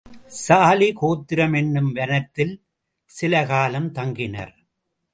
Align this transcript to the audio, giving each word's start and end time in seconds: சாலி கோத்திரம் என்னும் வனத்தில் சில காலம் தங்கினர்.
சாலி 0.45 0.87
கோத்திரம் 0.93 1.53
என்னும் 1.53 1.91
வனத்தில் 1.91 2.55
சில 3.09 3.45
காலம் 3.45 3.89
தங்கினர். 3.93 4.53